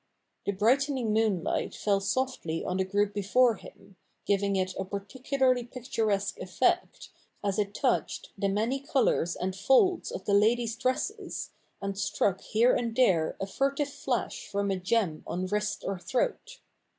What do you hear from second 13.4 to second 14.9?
furtive flash from a